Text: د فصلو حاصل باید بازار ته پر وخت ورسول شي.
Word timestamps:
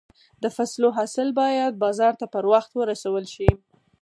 د 0.43 0.45
فصلو 0.55 0.89
حاصل 0.97 1.27
باید 1.41 1.79
بازار 1.83 2.13
ته 2.19 2.25
پر 2.33 2.43
وخت 2.53 2.71
ورسول 2.75 3.23
شي. 3.33 3.49